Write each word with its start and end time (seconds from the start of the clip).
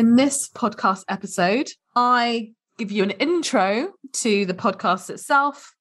In 0.00 0.16
this 0.16 0.48
podcast 0.48 1.04
episode, 1.10 1.72
I 1.94 2.52
give 2.78 2.90
you 2.90 3.02
an 3.02 3.10
intro 3.10 3.92
to 4.14 4.46
the 4.46 4.54
podcast 4.54 5.10
itself, 5.10 5.74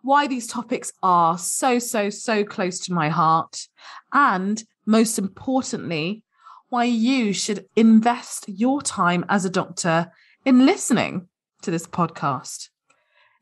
why 0.00 0.26
these 0.26 0.46
topics 0.46 0.90
are 1.02 1.36
so, 1.36 1.78
so, 1.78 2.08
so 2.08 2.44
close 2.44 2.80
to 2.86 2.94
my 2.94 3.10
heart, 3.10 3.68
and 4.10 4.64
most 4.86 5.18
importantly, 5.18 6.22
why 6.70 6.84
you 6.84 7.34
should 7.34 7.66
invest 7.76 8.48
your 8.48 8.80
time 8.80 9.26
as 9.28 9.44
a 9.44 9.50
doctor 9.50 10.12
in 10.46 10.64
listening 10.64 11.28
to 11.60 11.70
this 11.70 11.86
podcast, 11.86 12.70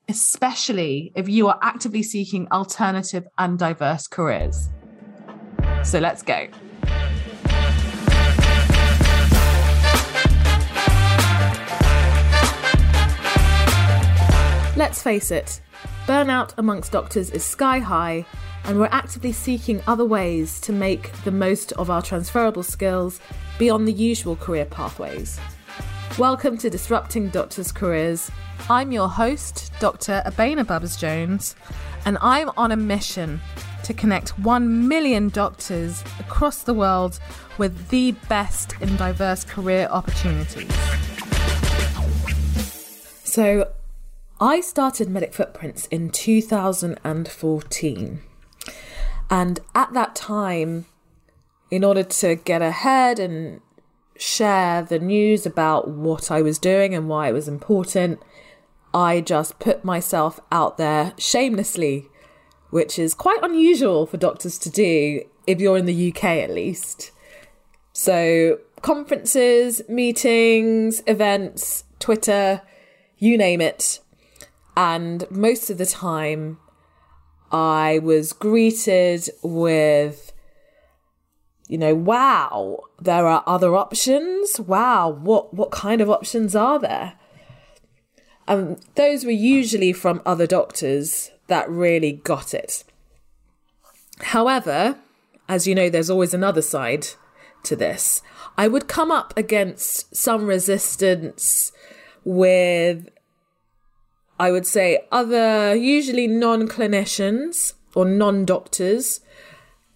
especially 0.08 1.12
if 1.14 1.28
you 1.28 1.46
are 1.46 1.60
actively 1.62 2.02
seeking 2.02 2.48
alternative 2.50 3.28
and 3.38 3.60
diverse 3.60 4.08
careers. 4.08 4.70
So 5.84 6.00
let's 6.00 6.22
go. 6.22 6.48
Let's 14.86 15.02
face 15.02 15.32
it, 15.32 15.60
burnout 16.06 16.54
amongst 16.58 16.92
doctors 16.92 17.30
is 17.30 17.44
sky 17.44 17.80
high, 17.80 18.24
and 18.62 18.78
we're 18.78 18.88
actively 18.92 19.32
seeking 19.32 19.82
other 19.88 20.04
ways 20.04 20.60
to 20.60 20.72
make 20.72 21.10
the 21.24 21.32
most 21.32 21.72
of 21.72 21.90
our 21.90 22.00
transferable 22.00 22.62
skills 22.62 23.18
beyond 23.58 23.88
the 23.88 23.92
usual 23.92 24.36
career 24.36 24.64
pathways. 24.64 25.40
Welcome 26.18 26.56
to 26.58 26.70
Disrupting 26.70 27.30
Doctors' 27.30 27.72
Careers. 27.72 28.30
I'm 28.70 28.92
your 28.92 29.08
host, 29.08 29.72
Dr. 29.80 30.22
Abena 30.24 30.64
Bubbs 30.64 30.96
Jones, 30.96 31.56
and 32.04 32.16
I'm 32.20 32.52
on 32.56 32.70
a 32.70 32.76
mission 32.76 33.40
to 33.82 33.92
connect 33.92 34.38
1 34.38 34.86
million 34.86 35.30
doctors 35.30 36.04
across 36.20 36.62
the 36.62 36.74
world 36.74 37.18
with 37.58 37.88
the 37.88 38.12
best 38.28 38.74
in 38.80 38.94
diverse 38.94 39.42
career 39.42 39.88
opportunities. 39.90 40.72
So, 43.24 43.66
I 44.38 44.60
started 44.60 45.08
Medic 45.08 45.32
Footprints 45.32 45.86
in 45.86 46.10
2014. 46.10 48.20
And 49.30 49.60
at 49.74 49.94
that 49.94 50.14
time, 50.14 50.84
in 51.70 51.82
order 51.82 52.02
to 52.02 52.34
get 52.34 52.60
ahead 52.60 53.18
and 53.18 53.62
share 54.18 54.82
the 54.82 54.98
news 54.98 55.46
about 55.46 55.88
what 55.88 56.30
I 56.30 56.42
was 56.42 56.58
doing 56.58 56.94
and 56.94 57.08
why 57.08 57.30
it 57.30 57.32
was 57.32 57.48
important, 57.48 58.20
I 58.92 59.22
just 59.22 59.58
put 59.58 59.86
myself 59.86 60.38
out 60.52 60.76
there 60.76 61.14
shamelessly, 61.16 62.08
which 62.68 62.98
is 62.98 63.14
quite 63.14 63.42
unusual 63.42 64.04
for 64.04 64.18
doctors 64.18 64.58
to 64.58 64.70
do 64.70 65.22
if 65.46 65.62
you're 65.62 65.78
in 65.78 65.86
the 65.86 66.12
UK 66.12 66.24
at 66.24 66.50
least. 66.50 67.10
So, 67.94 68.58
conferences, 68.82 69.80
meetings, 69.88 71.02
events, 71.06 71.84
Twitter, 71.98 72.60
you 73.16 73.38
name 73.38 73.62
it. 73.62 74.00
And 74.76 75.24
most 75.30 75.70
of 75.70 75.78
the 75.78 75.86
time, 75.86 76.58
I 77.50 78.00
was 78.02 78.32
greeted 78.32 79.28
with, 79.42 80.32
you 81.68 81.78
know, 81.78 81.94
wow, 81.94 82.80
there 83.00 83.26
are 83.26 83.42
other 83.46 83.74
options. 83.74 84.60
Wow, 84.60 85.08
what, 85.08 85.54
what 85.54 85.70
kind 85.70 86.00
of 86.00 86.10
options 86.10 86.54
are 86.54 86.78
there? 86.78 87.14
And 88.46 88.78
those 88.94 89.24
were 89.24 89.30
usually 89.30 89.92
from 89.92 90.22
other 90.26 90.46
doctors 90.46 91.30
that 91.48 91.68
really 91.70 92.12
got 92.12 92.54
it. 92.54 92.84
However, 94.20 94.98
as 95.48 95.66
you 95.66 95.74
know, 95.74 95.88
there's 95.88 96.10
always 96.10 96.34
another 96.34 96.62
side 96.62 97.08
to 97.64 97.76
this. 97.76 98.22
I 98.58 98.68
would 98.68 98.88
come 98.88 99.10
up 99.10 99.34
against 99.36 100.14
some 100.14 100.46
resistance 100.46 101.72
with 102.24 103.08
I 104.38 104.50
would 104.52 104.66
say 104.66 105.06
other, 105.10 105.74
usually 105.74 106.26
non 106.26 106.68
clinicians 106.68 107.72
or 107.94 108.04
non 108.04 108.44
doctors, 108.44 109.20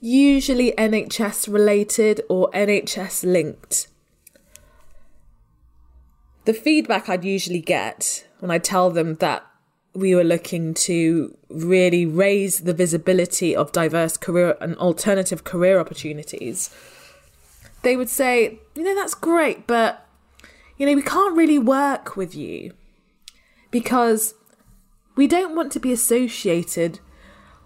usually 0.01 0.73
NHS 0.73 1.53
related 1.53 2.23
or 2.29 2.51
NHS 2.53 3.25
linked. 3.31 3.89
The 6.47 6.55
feedback 6.55 7.09
I'd 7.09 7.25
usually 7.25 7.61
get 7.61 8.27
when 8.39 8.51
I 8.51 8.59
tell 8.59 8.91
them 8.91 9.17
that 9.17 9.45
we 9.93 10.15
were 10.15 10.25
looking 10.25 10.73
to 10.73 11.37
really 11.49 12.07
raise 12.07 12.61
the 12.61 12.73
visibility 12.73 13.55
of 13.55 13.73
diverse 13.73 14.17
career 14.17 14.57
and 14.61 14.77
alternative 14.77 15.45
career 15.45 15.79
opportunities, 15.79 16.71
they 17.83 17.97
would 17.97 18.09
say, 18.09 18.59
you 18.75 18.85
know, 18.85 18.95
that's 18.95 19.15
great, 19.15 19.67
but, 19.67 20.07
you 20.79 20.87
know, 20.87 20.95
we 20.95 21.03
can't 21.03 21.37
really 21.37 21.59
work 21.59 22.17
with 22.17 22.35
you 22.35 22.73
because 23.71 24.35
we 25.17 25.27
don't 25.27 25.55
want 25.55 25.73
to 25.73 25.81
be 25.81 25.93
associated 25.93 27.01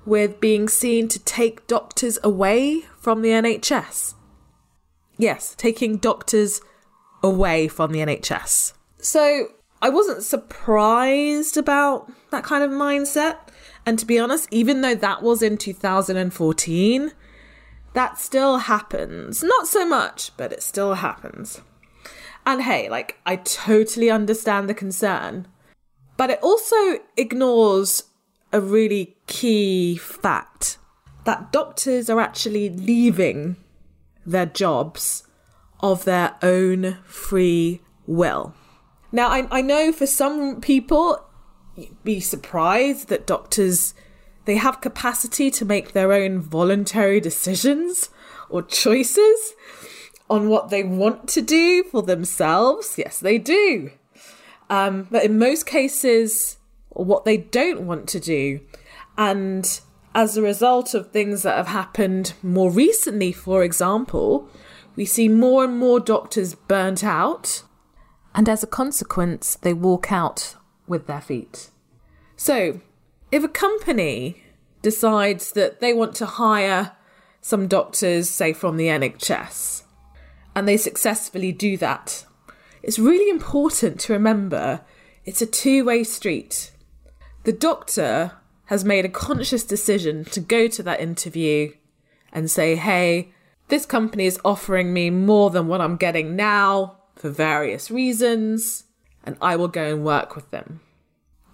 with 0.04 0.40
being 0.40 0.68
seen 0.68 1.08
to 1.08 1.18
take 1.18 1.66
doctors 1.66 2.18
away 2.22 2.82
from 2.98 3.22
the 3.22 3.30
NHS. 3.30 4.14
Yes, 5.16 5.54
taking 5.56 5.96
doctors 5.96 6.60
away 7.22 7.68
from 7.68 7.92
the 7.92 8.00
NHS. 8.00 8.74
So 8.98 9.48
I 9.80 9.88
wasn't 9.88 10.22
surprised 10.22 11.56
about 11.56 12.10
that 12.30 12.44
kind 12.44 12.64
of 12.64 12.70
mindset. 12.70 13.38
And 13.86 13.98
to 13.98 14.06
be 14.06 14.18
honest, 14.18 14.48
even 14.50 14.80
though 14.80 14.94
that 14.94 15.22
was 15.22 15.42
in 15.42 15.56
2014, 15.56 17.12
that 17.92 18.18
still 18.18 18.58
happens. 18.58 19.42
Not 19.42 19.68
so 19.68 19.86
much, 19.86 20.32
but 20.36 20.52
it 20.52 20.62
still 20.62 20.94
happens. 20.94 21.60
And 22.46 22.62
hey, 22.62 22.88
like, 22.90 23.18
I 23.24 23.36
totally 23.36 24.10
understand 24.10 24.68
the 24.68 24.74
concern. 24.74 25.48
But 26.16 26.30
it 26.30 26.38
also 26.42 26.76
ignores 27.16 28.04
a 28.52 28.60
really 28.60 29.16
key 29.26 29.96
fact 29.96 30.78
that 31.24 31.50
doctors 31.52 32.08
are 32.08 32.20
actually 32.20 32.68
leaving 32.70 33.56
their 34.24 34.46
jobs 34.46 35.26
of 35.80 36.04
their 36.04 36.36
own 36.42 36.98
free 37.04 37.80
will. 38.06 38.54
Now, 39.10 39.28
I, 39.28 39.46
I 39.50 39.60
know 39.60 39.92
for 39.92 40.06
some 40.06 40.60
people, 40.60 41.24
be 42.04 42.20
surprised 42.20 43.08
that 43.08 43.26
doctors 43.26 43.94
they 44.44 44.56
have 44.56 44.80
capacity 44.80 45.50
to 45.50 45.64
make 45.64 45.92
their 45.92 46.12
own 46.12 46.40
voluntary 46.40 47.20
decisions 47.20 48.10
or 48.50 48.62
choices 48.62 49.54
on 50.28 50.48
what 50.48 50.70
they 50.70 50.82
want 50.82 51.28
to 51.28 51.40
do 51.40 51.82
for 51.84 52.02
themselves. 52.02 52.96
Yes, 52.98 53.18
they 53.18 53.38
do. 53.38 53.90
Um, 54.70 55.08
but 55.10 55.24
in 55.24 55.38
most 55.38 55.66
cases, 55.66 56.58
what 56.90 57.24
they 57.24 57.36
don't 57.36 57.86
want 57.86 58.08
to 58.08 58.20
do. 58.20 58.60
And 59.16 59.80
as 60.14 60.36
a 60.36 60.42
result 60.42 60.94
of 60.94 61.10
things 61.10 61.42
that 61.42 61.56
have 61.56 61.68
happened 61.68 62.34
more 62.42 62.70
recently, 62.70 63.32
for 63.32 63.62
example, 63.62 64.48
we 64.96 65.04
see 65.04 65.28
more 65.28 65.64
and 65.64 65.78
more 65.78 66.00
doctors 66.00 66.54
burnt 66.54 67.02
out. 67.04 67.62
And 68.34 68.48
as 68.48 68.62
a 68.62 68.68
consequence, 68.68 69.56
they 69.56 69.72
walk 69.72 70.10
out 70.10 70.56
with 70.86 71.06
their 71.06 71.20
feet. 71.20 71.70
So, 72.36 72.80
if 73.30 73.42
a 73.44 73.48
company 73.48 74.42
decides 74.82 75.52
that 75.52 75.80
they 75.80 75.92
want 75.92 76.14
to 76.16 76.26
hire 76.26 76.92
some 77.40 77.68
doctors, 77.68 78.28
say 78.28 78.52
from 78.52 78.76
the 78.76 78.86
NHS, 78.86 79.82
and 80.54 80.68
they 80.68 80.76
successfully 80.76 81.52
do 81.52 81.76
that 81.78 82.24
it's 82.84 82.98
really 82.98 83.30
important 83.30 83.98
to 84.00 84.12
remember 84.12 84.82
it's 85.24 85.40
a 85.40 85.46
two 85.46 85.86
way 85.86 86.04
street. 86.04 86.70
The 87.44 87.52
doctor 87.52 88.32
has 88.66 88.84
made 88.84 89.06
a 89.06 89.10
conscious 89.10 89.64
decision 89.64 90.24
to 90.26 90.40
go 90.40 90.68
to 90.68 90.82
that 90.82 91.00
interview 91.00 91.72
and 92.32 92.50
say, 92.50 92.76
hey, 92.76 93.32
this 93.68 93.86
company 93.86 94.26
is 94.26 94.38
offering 94.44 94.92
me 94.92 95.08
more 95.08 95.48
than 95.50 95.66
what 95.66 95.80
I'm 95.80 95.96
getting 95.96 96.36
now 96.36 96.98
for 97.16 97.30
various 97.30 97.90
reasons, 97.90 98.84
and 99.24 99.36
I 99.40 99.56
will 99.56 99.68
go 99.68 99.94
and 99.94 100.04
work 100.04 100.36
with 100.36 100.50
them. 100.50 100.80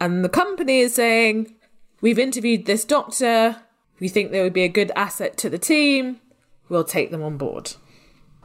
And 0.01 0.25
the 0.25 0.29
company 0.29 0.81
is 0.81 0.95
saying, 0.95 1.55
we've 2.01 2.19
interviewed 2.19 2.67
this 2.67 2.85
doctor, 2.85 3.57
we 4.01 4.09
think 4.09 4.31
they 4.31 4.43
would 4.43 4.53
be 4.53 4.65
a 4.65 4.69
good 4.69 4.91
asset 4.97 5.37
to 5.39 5.51
the 5.51 5.59
team, 5.59 6.21
we'll 6.69 6.83
take 6.83 7.13
them 7.13 7.23
on 7.23 7.37
board. 7.37 7.75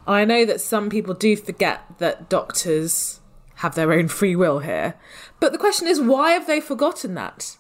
I 0.07 0.25
know 0.25 0.45
that 0.45 0.61
some 0.61 0.89
people 0.89 1.13
do 1.13 1.35
forget 1.35 1.83
that 1.97 2.29
doctors 2.29 3.19
have 3.55 3.75
their 3.75 3.91
own 3.93 4.07
free 4.07 4.35
will 4.35 4.59
here. 4.59 4.95
But 5.39 5.51
the 5.51 5.57
question 5.57 5.87
is, 5.87 5.99
why 5.99 6.31
have 6.31 6.47
they 6.47 6.59
forgotten 6.59 7.13
that? 7.15 7.57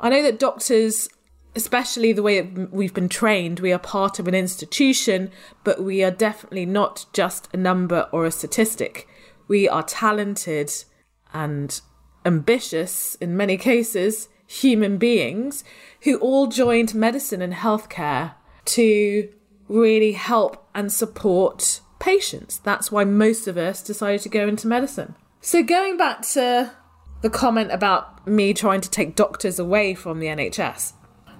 I 0.00 0.10
know 0.10 0.22
that 0.22 0.38
doctors, 0.38 1.08
especially 1.54 2.12
the 2.12 2.22
way 2.22 2.42
we've 2.42 2.92
been 2.92 3.08
trained, 3.08 3.60
we 3.60 3.72
are 3.72 3.78
part 3.78 4.18
of 4.18 4.28
an 4.28 4.34
institution, 4.34 5.30
but 5.64 5.82
we 5.82 6.02
are 6.02 6.10
definitely 6.10 6.66
not 6.66 7.06
just 7.12 7.48
a 7.54 7.56
number 7.56 8.08
or 8.12 8.26
a 8.26 8.30
statistic. 8.30 9.08
We 9.48 9.68
are 9.68 9.82
talented 9.82 10.72
and 11.32 11.80
ambitious, 12.24 13.14
in 13.16 13.36
many 13.36 13.56
cases, 13.56 14.28
human 14.46 14.98
beings 14.98 15.64
who 16.02 16.18
all 16.18 16.48
joined 16.48 16.94
medicine 16.94 17.40
and 17.40 17.54
healthcare 17.54 18.34
to 18.64 19.32
really 19.68 20.12
help 20.12 20.68
and 20.74 20.92
support 20.92 21.80
patients. 22.06 22.58
That's 22.58 22.92
why 22.92 23.02
most 23.02 23.48
of 23.48 23.56
us 23.56 23.82
decided 23.82 24.20
to 24.22 24.28
go 24.28 24.46
into 24.46 24.68
medicine. 24.68 25.16
So, 25.40 25.64
going 25.64 25.96
back 25.96 26.22
to 26.34 26.72
the 27.22 27.30
comment 27.30 27.72
about 27.72 28.26
me 28.26 28.54
trying 28.54 28.80
to 28.82 28.90
take 28.90 29.16
doctors 29.16 29.58
away 29.58 29.94
from 29.94 30.20
the 30.20 30.28
NHS, 30.28 30.92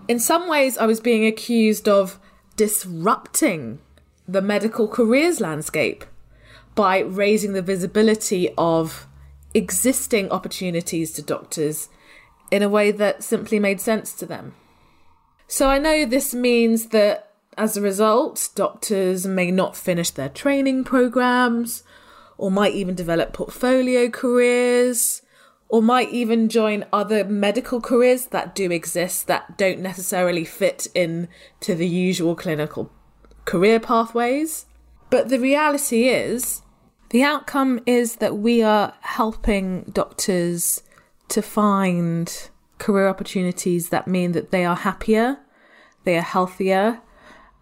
in 0.08 0.18
some 0.18 0.48
ways, 0.48 0.76
I 0.76 0.86
was 0.86 0.98
being 1.00 1.24
accused 1.24 1.88
of 1.88 2.18
disrupting 2.56 3.78
the 4.26 4.42
medical 4.42 4.88
careers 4.88 5.40
landscape 5.40 6.04
by 6.74 6.98
raising 6.98 7.52
the 7.52 7.62
visibility 7.62 8.50
of 8.58 9.06
existing 9.54 10.30
opportunities 10.30 11.12
to 11.12 11.22
doctors 11.22 11.88
in 12.50 12.62
a 12.62 12.68
way 12.68 12.90
that 12.90 13.22
simply 13.22 13.60
made 13.60 13.80
sense 13.80 14.12
to 14.14 14.26
them. 14.26 14.54
So 15.46 15.68
I 15.68 15.78
know 15.78 16.04
this 16.04 16.34
means 16.34 16.86
that 16.86 17.35
as 17.56 17.76
a 17.76 17.80
result, 17.80 18.50
doctors 18.54 19.26
may 19.26 19.50
not 19.50 19.76
finish 19.76 20.10
their 20.10 20.28
training 20.28 20.84
programs 20.84 21.82
or 22.36 22.50
might 22.50 22.74
even 22.74 22.94
develop 22.94 23.32
portfolio 23.32 24.08
careers 24.10 25.22
or 25.68 25.82
might 25.82 26.10
even 26.10 26.48
join 26.48 26.84
other 26.92 27.24
medical 27.24 27.80
careers 27.80 28.26
that 28.26 28.54
do 28.54 28.70
exist 28.70 29.26
that 29.26 29.58
don't 29.58 29.80
necessarily 29.80 30.44
fit 30.44 30.86
in 30.94 31.28
to 31.60 31.74
the 31.74 31.88
usual 31.88 32.36
clinical 32.36 32.92
career 33.44 33.80
pathways. 33.80 34.66
But 35.10 35.28
the 35.28 35.40
reality 35.40 36.08
is, 36.08 36.62
the 37.10 37.22
outcome 37.22 37.80
is 37.86 38.16
that 38.16 38.36
we 38.36 38.62
are 38.62 38.94
helping 39.00 39.84
doctors 39.84 40.82
to 41.28 41.42
find 41.42 42.50
career 42.78 43.08
opportunities 43.08 43.88
that 43.88 44.06
mean 44.06 44.32
that 44.32 44.50
they 44.50 44.64
are 44.64 44.76
happier, 44.76 45.38
they 46.04 46.16
are 46.16 46.22
healthier, 46.22 47.00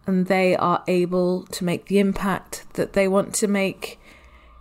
and 0.07 0.27
they 0.27 0.57
are 0.57 0.83
able 0.87 1.45
to 1.47 1.65
make 1.65 1.87
the 1.87 1.99
impact 1.99 2.65
that 2.75 2.93
they 2.93 3.09
want 3.09 3.35
to 3.35 3.49
make 3.49 3.99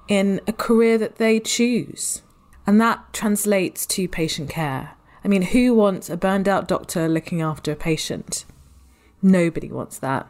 in 0.08 0.42
a 0.48 0.54
career 0.54 0.98
that 0.98 1.18
they 1.18 1.40
choose. 1.40 2.22
And 2.66 2.80
that 2.80 3.14
translates 3.14 3.86
to 3.88 4.08
patient 4.08 4.50
care. 4.50 4.92
I 5.24 5.28
mean, 5.28 5.42
who 5.42 5.74
wants 5.74 6.10
a 6.10 6.18
burned 6.18 6.48
out 6.48 6.68
doctor 6.68 7.08
looking 7.08 7.42
after 7.42 7.72
a 7.72 7.76
patient? 7.76 8.46
Nobody 9.22 9.72
wants 9.72 10.00
that. 10.00 10.30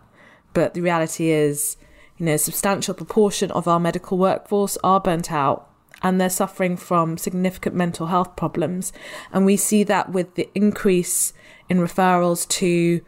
But 0.54 0.74
the 0.74 0.81
reality 0.81 1.30
is, 1.30 1.77
you 2.18 2.25
know, 2.25 2.33
a 2.33 2.39
substantial 2.39 2.94
proportion 2.94 3.51
of 3.51 3.68
our 3.68 3.80
medical 3.80 4.18
workforce 4.18 4.77
are 4.83 5.00
burnt 5.00 5.31
out 5.31 5.69
and 6.04 6.19
they're 6.19 6.30
suffering 6.30 6.75
from 6.77 7.18
significant 7.18 7.75
mental 7.75 8.07
health 8.07 8.36
problems. 8.36 8.94
And 9.31 9.45
we 9.45 9.57
see 9.57 9.83
that 9.86 10.12
with 10.12 10.36
the 10.36 10.50
increase 10.54 11.33
in 11.69 11.80
referrals 11.80 12.48
to 12.50 13.01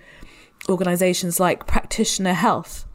organisations 0.70 1.40
like 1.40 1.68
Practitioner 1.68 2.34
Health, 2.34 2.86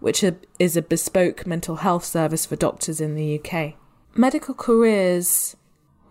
which 0.00 0.24
is 0.58 0.76
a 0.76 0.82
bespoke 0.82 1.46
mental 1.46 1.76
health 1.76 2.04
service 2.04 2.46
for 2.46 2.56
doctors 2.56 3.00
in 3.00 3.14
the 3.14 3.40
UK. 3.40 3.74
Medical 4.14 4.54
careers 4.54 5.56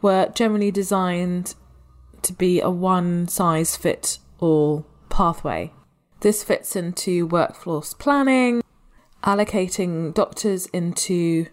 were 0.02 0.30
generally 0.34 0.72
designed 0.72 1.56
to 2.22 2.34
be 2.34 2.60
a 2.60 2.70
one 2.70 3.28
size 3.28 3.78
fit 3.78 4.20
all 4.40 4.86
pathway. 5.10 5.72
This 6.22 6.44
fits 6.44 6.76
into 6.76 7.28
workforce 7.28 7.94
planning, 7.94 8.64
allocating 9.24 10.14
doctors 10.14 10.68
into 10.68 11.48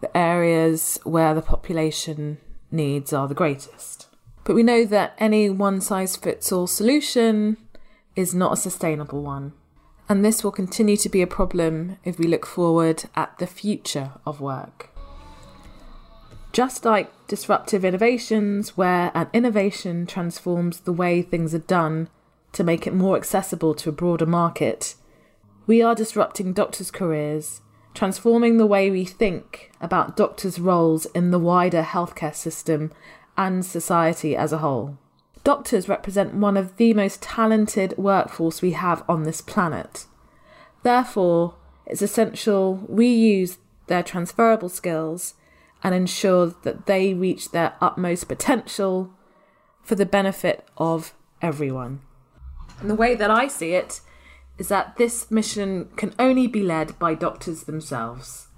the 0.00 0.16
areas 0.16 0.98
where 1.04 1.34
the 1.34 1.42
population 1.42 2.38
needs 2.70 3.12
are 3.12 3.28
the 3.28 3.34
greatest. 3.34 4.08
But 4.44 4.54
we 4.54 4.62
know 4.62 4.84
that 4.84 5.14
any 5.18 5.50
one 5.50 5.80
size 5.80 6.16
fits 6.16 6.52
all 6.52 6.66
solution 6.66 7.56
is 8.16 8.34
not 8.34 8.54
a 8.54 8.56
sustainable 8.56 9.22
one. 9.22 9.52
And 10.08 10.24
this 10.24 10.42
will 10.42 10.52
continue 10.52 10.96
to 10.96 11.08
be 11.08 11.22
a 11.22 11.26
problem 11.26 11.98
if 12.04 12.18
we 12.18 12.26
look 12.26 12.46
forward 12.46 13.04
at 13.14 13.38
the 13.38 13.46
future 13.46 14.12
of 14.24 14.40
work. 14.40 14.90
Just 16.52 16.84
like 16.84 17.12
disruptive 17.28 17.84
innovations, 17.84 18.76
where 18.76 19.12
an 19.14 19.28
innovation 19.32 20.06
transforms 20.06 20.80
the 20.80 20.92
way 20.92 21.22
things 21.22 21.54
are 21.54 21.58
done 21.58 22.08
to 22.52 22.64
make 22.64 22.86
it 22.86 22.94
more 22.94 23.16
accessible 23.16 23.74
to 23.74 23.90
a 23.90 23.92
broader 23.92 24.26
market, 24.26 24.94
we 25.66 25.82
are 25.82 25.94
disrupting 25.94 26.52
doctors' 26.52 26.90
careers 26.90 27.60
transforming 27.96 28.58
the 28.58 28.66
way 28.66 28.90
we 28.90 29.04
think 29.04 29.72
about 29.80 30.16
doctors' 30.16 30.60
roles 30.60 31.06
in 31.06 31.30
the 31.30 31.38
wider 31.38 31.82
healthcare 31.82 32.34
system 32.34 32.92
and 33.36 33.64
society 33.64 34.36
as 34.36 34.52
a 34.52 34.58
whole. 34.58 34.98
Doctors 35.46 35.88
represent 35.88 36.34
one 36.34 36.56
of 36.56 36.76
the 36.76 36.92
most 36.92 37.22
talented 37.22 37.96
workforce 37.96 38.60
we 38.60 38.72
have 38.72 39.04
on 39.08 39.22
this 39.22 39.40
planet. 39.40 40.06
Therefore, 40.82 41.54
it's 41.86 42.02
essential 42.02 42.84
we 42.88 43.06
use 43.06 43.58
their 43.86 44.02
transferable 44.02 44.68
skills 44.68 45.34
and 45.84 45.94
ensure 45.94 46.46
that 46.64 46.86
they 46.86 47.14
reach 47.14 47.52
their 47.52 47.74
utmost 47.80 48.26
potential 48.26 49.14
for 49.84 49.94
the 49.94 50.04
benefit 50.04 50.66
of 50.78 51.14
everyone. 51.40 52.00
And 52.80 52.90
the 52.90 52.96
way 52.96 53.14
that 53.14 53.30
I 53.30 53.46
see 53.46 53.74
it 53.74 54.00
is 54.58 54.66
that 54.66 54.96
this 54.96 55.30
mission 55.30 55.90
can 55.94 56.12
only 56.18 56.48
be 56.48 56.64
led 56.64 56.98
by 56.98 57.14
doctors 57.14 57.62
themselves. 57.62 58.48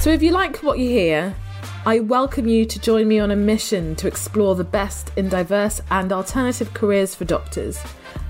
So, 0.00 0.10
if 0.10 0.20
you 0.20 0.32
like 0.32 0.64
what 0.64 0.80
you 0.80 0.88
hear, 0.88 1.36
I 1.86 2.00
welcome 2.00 2.46
you 2.46 2.66
to 2.66 2.78
join 2.78 3.08
me 3.08 3.20
on 3.20 3.30
a 3.30 3.36
mission 3.36 3.96
to 3.96 4.06
explore 4.06 4.54
the 4.54 4.64
best 4.64 5.12
in 5.16 5.30
diverse 5.30 5.80
and 5.90 6.12
alternative 6.12 6.74
careers 6.74 7.14
for 7.14 7.24
doctors, 7.24 7.82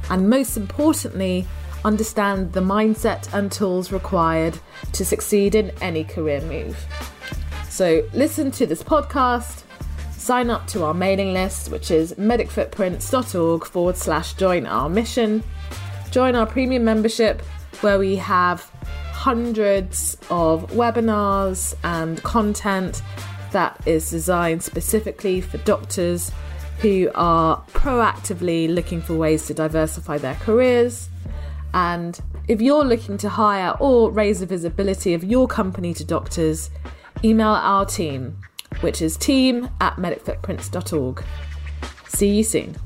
and 0.08 0.31
most 0.31 0.56
importantly, 0.56 1.49
understand 1.85 2.52
the 2.52 2.61
mindset 2.61 3.32
and 3.35 3.50
tools 3.50 3.91
required 3.91 4.56
to 4.93 5.05
succeed 5.05 5.56
in 5.56 5.70
any 5.81 6.05
career 6.05 6.41
move. 6.43 6.79
So, 7.69 8.08
listen 8.14 8.52
to 8.52 8.67
this 8.67 8.85
podcast 8.85 9.64
sign 10.12 10.49
up 10.49 10.69
to 10.69 10.85
our 10.85 10.94
mailing 10.94 11.32
list, 11.32 11.73
which 11.73 11.91
is 11.91 12.12
medicfootprints.org 12.14 13.64
forward 13.64 13.97
slash 13.97 14.35
join 14.35 14.64
our 14.64 14.88
mission. 14.88 15.43
Join 16.12 16.37
our 16.37 16.47
premium 16.47 16.85
membership, 16.85 17.43
where 17.81 17.99
we 17.99 18.14
have 18.14 18.70
hundreds 19.12 20.17
of 20.31 20.70
webinars 20.70 21.75
and 21.82 22.23
content 22.23 23.02
that 23.52 23.81
is 23.87 24.11
designed 24.11 24.62
specifically 24.62 25.41
for 25.41 25.58
doctors 25.58 26.32
who 26.81 27.11
are 27.14 27.62
proactively 27.73 28.73
looking 28.73 29.00
for 29.00 29.14
ways 29.14 29.47
to 29.47 29.55
diversify 29.55 30.19
their 30.19 30.37
careers. 30.37 31.08
And 31.75 32.19
if 32.49 32.61
you're 32.61 32.85
looking 32.85 33.19
to 33.19 33.28
hire 33.28 33.76
or 33.78 34.11
raise 34.11 34.40
the 34.40 34.47
visibility 34.47 35.14
of 35.14 35.23
your 35.23 35.47
company 35.47 35.95
to 35.95 36.04
doctors, 36.04 36.71
email 37.23 37.49
our 37.49 37.85
team 37.85 38.38
which 38.80 39.02
is 39.02 39.16
team 39.16 39.69
at 39.80 39.97
medicfootprints.org. 39.97 41.25
See 42.09 42.28
you 42.28 42.45
soon. 42.45 42.76